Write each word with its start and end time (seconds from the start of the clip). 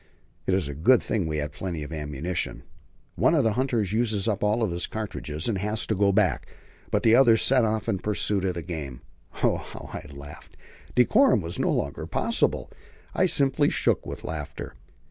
It 0.47 0.55
is 0.55 0.67
a 0.67 0.73
good 0.73 0.99
thing 0.99 1.27
we 1.27 1.37
have 1.37 1.51
plenty 1.51 1.83
of 1.83 1.93
ammunition. 1.93 2.63
One 3.13 3.35
of 3.35 3.43
the 3.43 3.53
hunters 3.53 3.93
uses 3.93 4.27
up 4.27 4.43
all 4.43 4.65
his 4.67 4.87
cartridges 4.87 5.47
and 5.47 5.59
has 5.59 5.85
to 5.85 5.93
go 5.93 6.11
back, 6.11 6.47
but 6.89 7.03
the 7.03 7.13
other 7.15 7.37
sets 7.37 7.65
off 7.65 7.87
in 7.87 7.99
pursuit 7.99 8.43
of 8.45 8.55
the 8.55 8.63
game. 8.63 9.01
Oh, 9.43 9.57
how 9.57 9.91
I 9.93 10.07
laughed! 10.11 10.57
Decorum 10.95 11.41
was 11.41 11.59
no 11.59 11.69
longer 11.71 12.07
possible; 12.07 12.71
I 13.13 13.27
simply 13.27 13.69
shook 13.69 14.03
with 14.07 14.23
laughter. 14.23 14.73